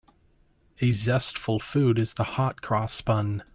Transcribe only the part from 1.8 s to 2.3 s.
is the